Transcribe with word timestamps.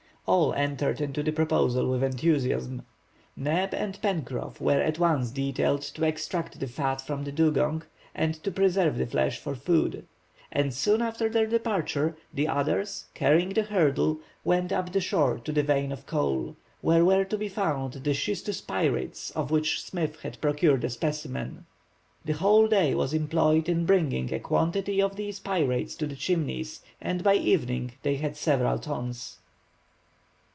All 0.27 0.53
entered 0.53 1.01
into 1.01 1.23
the 1.23 1.33
proposal 1.33 1.89
with 1.89 2.03
enthusiasm. 2.03 2.83
Neb 3.35 3.73
and 3.73 4.01
Pencroff 4.01 4.61
were 4.61 4.79
at 4.79 4.97
once 4.97 5.29
detailed 5.31 5.81
to 5.81 6.05
extract 6.05 6.57
the 6.57 6.67
fat 6.67 7.01
from 7.01 7.25
the 7.25 7.33
dugong 7.33 7.83
and 8.15 8.33
to 8.43 8.51
preserve 8.51 8.97
the 8.97 9.07
flesh 9.07 9.39
for 9.39 9.55
food; 9.55 10.05
and 10.49 10.73
soon 10.73 11.01
after 11.01 11.27
their 11.27 11.47
departure 11.47 12.15
the 12.33 12.47
others, 12.47 13.07
carrying 13.13 13.49
the 13.49 13.63
hurdle, 13.63 14.21
went 14.45 14.71
up 14.71 14.93
the 14.93 15.01
shore 15.01 15.37
to 15.39 15.51
the 15.51 15.63
vein 15.63 15.91
of 15.91 16.05
coal, 16.05 16.55
where 16.79 17.03
were 17.03 17.25
to 17.25 17.37
be 17.37 17.49
found 17.49 17.93
the 17.93 18.13
schistous 18.13 18.61
pyrites 18.65 19.31
of 19.31 19.51
which 19.51 19.83
Smith 19.83 20.21
had 20.21 20.39
procured 20.39 20.85
a 20.85 20.89
specimen. 20.89 21.65
The 22.23 22.33
whole 22.33 22.69
day 22.69 22.95
was 22.95 23.13
employed 23.13 23.67
in 23.67 23.85
bringing 23.85 24.33
a 24.33 24.39
quantity 24.39 25.01
of 25.01 25.17
these 25.17 25.41
pyrites 25.41 25.93
to 25.97 26.07
the 26.07 26.15
Chimneys, 26.15 26.81
and 27.01 27.21
by 27.21 27.35
evening 27.35 27.93
they 28.03 28.15
had 28.15 28.37
several 28.37 28.79
tons. 28.79 29.37